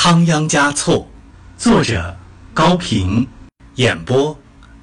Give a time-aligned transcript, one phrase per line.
[0.00, 1.04] 仓央嘉措，
[1.56, 2.16] 作者
[2.54, 3.26] 高平，
[3.74, 4.38] 演播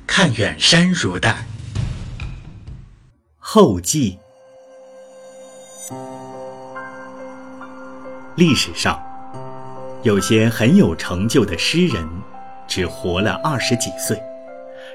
[0.05, 1.33] 看远山如黛。
[3.39, 4.19] 后记。
[8.35, 9.01] 历史上，
[10.03, 12.05] 有些很有成就的诗人，
[12.67, 14.21] 只活了二十几岁。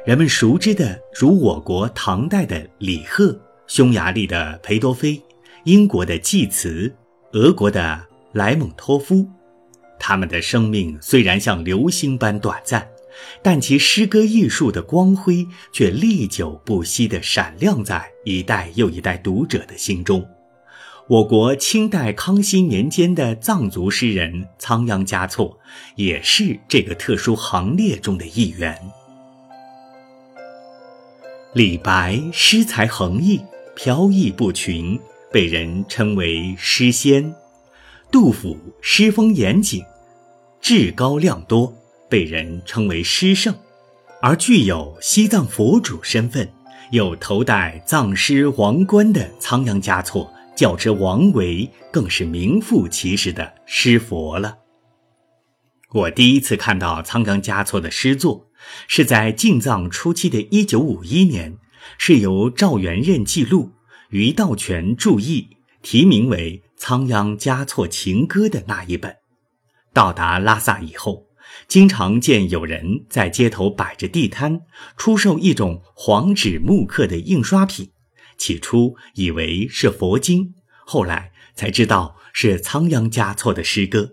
[0.04, 3.34] 人们熟知的，如我国唐代的李贺、
[3.66, 5.20] 匈牙利的裴多菲、
[5.64, 6.94] 英国的济慈、
[7.32, 7.98] 俄国的
[8.34, 9.26] 莱蒙托夫。
[10.00, 12.88] 他们的生命虽然像流星般短暂，
[13.42, 20.26] 但其诗歌艺术的光辉却历久不息地闪亮在一代又一代读者的心中。
[21.06, 25.58] 我国清代康熙年间的藏族诗人仓央嘉措，
[25.96, 28.78] 也是这个特殊行列中的一员。
[31.52, 33.40] 李白诗才横溢，
[33.74, 35.00] 飘逸不群，
[35.32, 37.32] 被人称为诗仙；
[38.12, 39.82] 杜甫诗风严谨。
[40.60, 41.72] 至高量多，
[42.08, 43.54] 被人称为诗圣，
[44.20, 46.48] 而具有西藏佛主身份，
[46.92, 54.58] 又头戴藏诗王冠的仓央嘉措，较之王维，更是名副其实的诗佛了。
[55.92, 58.48] 我第一次看到仓央嘉措的诗作，
[58.86, 61.56] 是在进藏初期的一九五一年，
[61.98, 63.72] 是由赵元任记录，
[64.10, 69.16] 余道全注译，题名为《仓央嘉措情歌》的那一本。
[69.92, 71.26] 到达拉萨以后，
[71.66, 74.62] 经常见有人在街头摆着地摊，
[74.96, 77.90] 出售一种黄纸木刻的印刷品。
[78.38, 80.54] 起初以为是佛经，
[80.86, 84.12] 后来才知道是仓央嘉措的诗歌。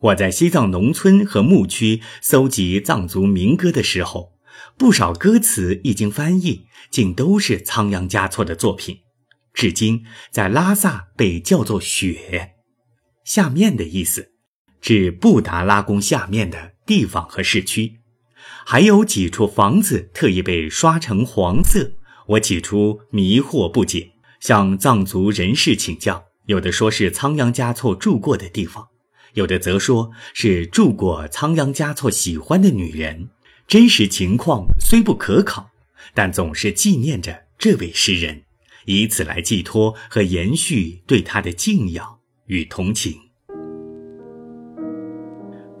[0.00, 4.32] 我在西藏农村和牧区搜集藏族民歌的时候，
[4.78, 9.00] 不少歌词一经翻译，竟都是仓央嘉措的作品。
[9.52, 12.54] 至今在拉萨被叫做“雪”，
[13.24, 14.35] 下面的意思。
[14.86, 17.96] 指布达拉宫下面的地方和市区，
[18.64, 21.90] 还有几处房子特意被刷成黄色。
[22.28, 28.86] 我起初迷惑不解，向藏族人士请教，有的说是仓央嘉措住过的地方，
[29.34, 33.30] 有的则说是住过仓央嘉措喜欢的女人。
[33.66, 35.68] 真实情况虽不可考，
[36.14, 38.44] 但总是纪念着这位诗人，
[38.84, 43.25] 以此来寄托和延续对他的敬仰与同情。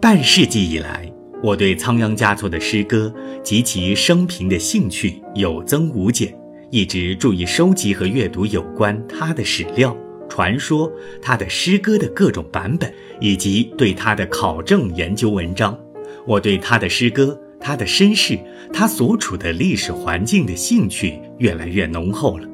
[0.06, 1.12] 半世纪以来，
[1.42, 3.12] 我对仓央嘉措的诗歌
[3.42, 6.32] 及其生平的兴趣有增无减，
[6.70, 9.96] 一直注意收集和阅读有关他的史料、
[10.28, 10.88] 传说、
[11.20, 15.76] 他的诗歌的各种版本，以及对他的考证研究文章。
[16.24, 18.38] 我对他的诗歌、他的身世、
[18.72, 22.48] 他所处的历史环境的兴趣越来越浓厚了。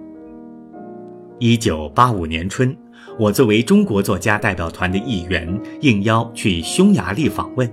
[1.38, 2.74] 一九八五年春。
[3.18, 7.70] 我作为中国作家代表团的一员，应邀去匈牙利访问，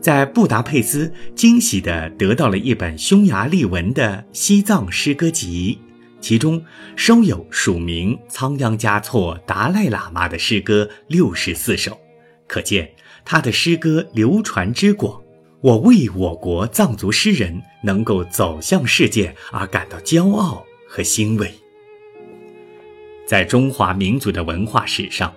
[0.00, 5.78] 在布达佩斯惊喜地得到了一本匈牙利文的西藏诗歌集，
[6.20, 6.62] 其中
[6.96, 11.96] 收有署名仓央嘉措达赖喇嘛的诗歌六十四首，
[12.48, 12.90] 可见
[13.24, 15.22] 他的诗歌流传之广。
[15.62, 21.52] 我为我国藏族诗人能够走向世界而感到骄傲和欣慰。
[23.26, 25.34] 在中华民族的文化史上，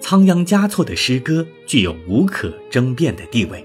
[0.00, 3.64] 仓央嘉措的诗歌具有无可争辩的地位。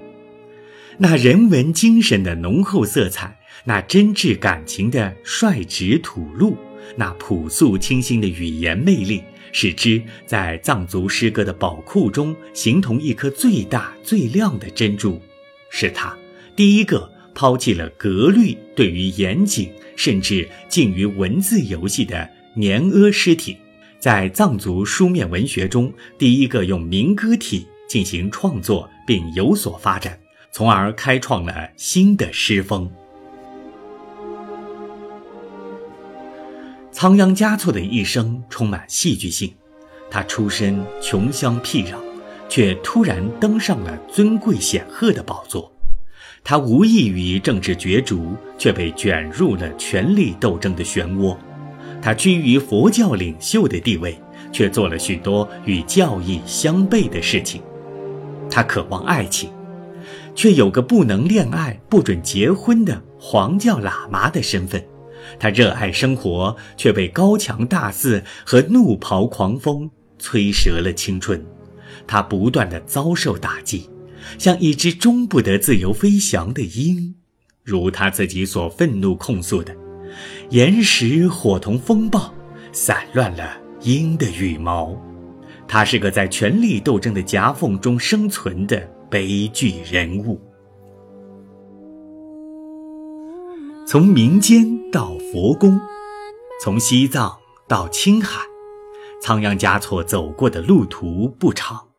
[0.97, 6.57] 那人文精神的浓厚色彩，那真挚感情的率直吐露，
[6.97, 9.23] 那朴素清新的语言魅力，
[9.53, 15.19] 使之在藏族诗歌的宝库中形同一颗最大最亮的珍珠。
[15.69, 16.15] 是他
[16.55, 22.29] 第一个抛弃了格律对于严谨，甚至近于文字游戏的。
[22.53, 23.57] 年阿诗体，
[23.97, 30.19] 在藏族书面文学中，第一个用民歌体进行创作并有所发展，
[30.51, 32.91] 从而开创了新的诗风。
[36.91, 39.53] 仓央嘉措的一生充满戏剧性，
[40.09, 41.95] 他出身穷乡僻壤，
[42.49, 45.71] 却突然登上了尊贵显赫的宝座。
[46.43, 51.37] 他无异于政治角逐，却被卷入了权力斗争的漩涡。
[52.01, 54.17] 他居于佛教领袖的地位，
[54.51, 57.61] 却做了许多与教义相悖的事情。
[58.49, 59.49] 他渴望爱情，
[60.33, 64.83] 却有个不能恋爱、不准结婚的黄教喇嘛的身份。
[65.39, 69.89] 他热爱生活，却被高墙大寺和怒袍狂风
[70.19, 71.45] 摧折了青春。
[72.07, 73.87] 他不断的遭受打击，
[74.39, 77.13] 像一只终不得自由飞翔的鹰，
[77.63, 79.75] 如他自己所愤怒控诉的。
[80.49, 82.33] 岩石伙同风暴，
[82.71, 84.95] 散乱了鹰的羽毛。
[85.67, 88.79] 他是个在权力斗争的夹缝中生存的
[89.09, 90.39] 悲剧人物。
[93.87, 95.79] 从民间到佛宫，
[96.61, 97.37] 从西藏
[97.67, 98.41] 到青海，
[99.21, 101.90] 仓央嘉措走过的路途不长。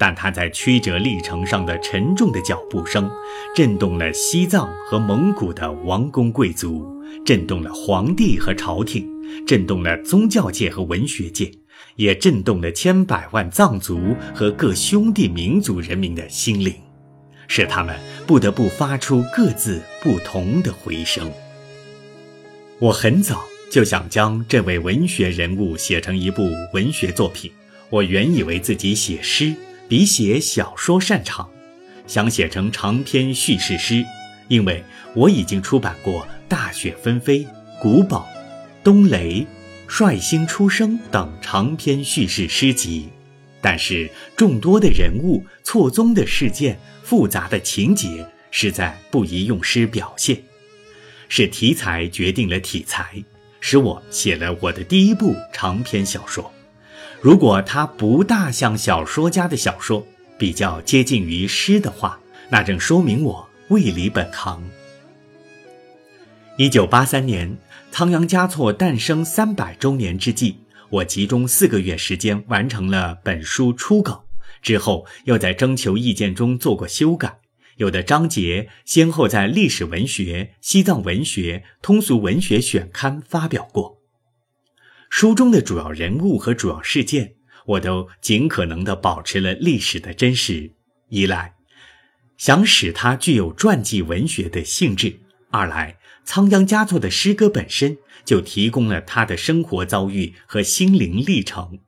[0.00, 3.10] 但他在曲折历程上的沉重的脚步声，
[3.54, 6.90] 震动了西藏和蒙古的王公贵族，
[7.22, 9.06] 震动了皇帝和朝廷，
[9.46, 11.52] 震动了宗教界和文学界，
[11.96, 16.72] 也震动了千百万藏族和各兄弟民族人民的心灵，
[17.46, 17.94] 使他们
[18.26, 21.30] 不得不发出各自不同的回声。
[22.78, 27.52] 我很早就想将这位文学人物写成一部文学作品，
[27.90, 29.54] 我原以为自己写诗。
[29.90, 31.50] 比写小说擅长，
[32.06, 34.06] 想写成长篇叙事诗，
[34.46, 34.84] 因为
[35.16, 37.40] 我已经出版过《大雪纷飞》
[37.82, 38.28] 《古堡》
[38.84, 39.40] 《冬雷》
[39.88, 43.08] 《率星出生》等长篇叙事诗集，
[43.60, 50.40] 但是众多的人物、错综的事件、复杂的情节，实在不宜用诗表现。
[51.28, 53.24] 是题材决定了题材，
[53.58, 56.52] 使我写了我的第一部长篇小说。
[57.22, 60.06] 如果它不大像小说家的小说，
[60.38, 62.18] 比较接近于诗的话，
[62.48, 64.62] 那正说明我未离本行。
[66.56, 67.58] 一九八三年，
[67.90, 70.56] 仓央嘉措诞生三百周年之际，
[70.88, 74.24] 我集中四个月时间完成了本书初稿，
[74.62, 77.40] 之后又在征求意见中做过修改，
[77.76, 83.99] 有的章节先后在《历史文学》《西藏文学》《通俗文学》选刊发表过。
[85.10, 87.34] 书中的主要人物和主要事件，
[87.66, 90.72] 我都尽可能地保持了历史的真实。
[91.08, 91.56] 一来，
[92.38, 95.18] 想使它具有传记文学的性质；
[95.50, 101.80] 二来，仓央嘉措的诗歌本身就提供了他的生活遭遇和心灵历程。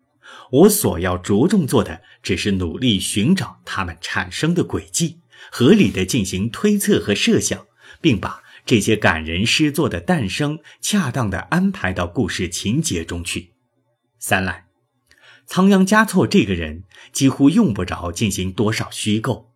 [0.50, 5.20] 我所要着重做的，只是努力寻找他们产生的轨迹，
[5.52, 7.66] 合理的进行推测和设想，
[8.00, 8.41] 并把。
[8.64, 13.50] 这些感人诗作的诞生，恰当地安排到故事情节中去。
[14.18, 14.66] 三来，
[15.46, 19.50] 仓央嘉措这个人几乎用不着进行多少虚构，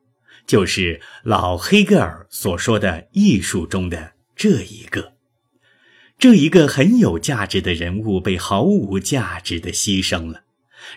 [0.45, 5.13] 就是老黑格尔所说的艺术中的这一个，
[6.19, 10.43] 这一个很有价值的人物被毫无价值的牺牲了，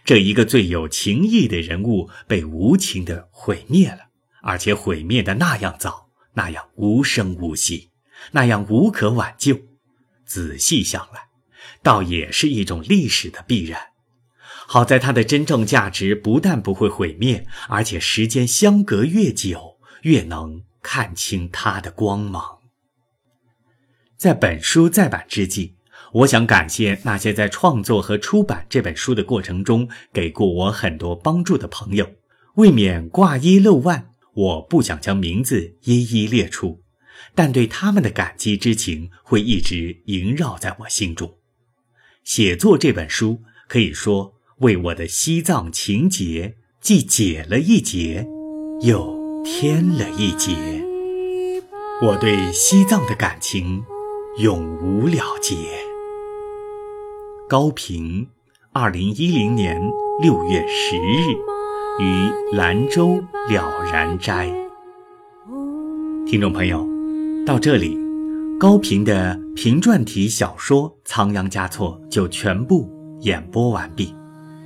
[0.03, 4.09] 这一个最有情义的人物被无情的毁灭了，
[4.41, 7.88] 而且毁灭的那样早，那样无声无息。
[8.31, 9.60] 那样无可挽救，
[10.25, 11.30] 仔细想来，
[11.81, 13.80] 倒也是一种历史的必然。
[14.68, 22.60] 好在它的真正价值不但不会毁灭，而且时间相隔越久，越能看清它的光芒。
[24.16, 25.75] 在本书再版之际，
[26.13, 32.07] 我想感谢那些在创作和出版这本书的过程中给过我很多帮助的朋友。
[32.56, 36.83] 为免挂一漏万，我不想将名字一一列出。
[37.36, 41.36] 但对他们的感激之情会一直萦绕在我心中。
[42.24, 48.27] 写作这本书可以说为我的西藏情结既解了一结，
[48.81, 50.56] 又添了一结。
[52.01, 53.83] 我对西藏的感情
[54.38, 55.56] 永无了结。
[57.50, 58.27] 高平，
[58.72, 59.81] 二零一零年
[60.22, 61.33] 六月十日，
[62.00, 64.50] 于兰州了然斋。
[66.27, 66.99] 听众朋友。
[67.46, 67.98] 到这里，
[68.60, 72.88] 高频的评传体小说《仓央嘉措》就全部
[73.22, 74.13] 演播完毕。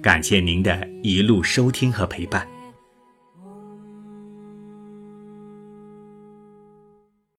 [0.01, 2.45] 感谢您的一路收听和陪伴。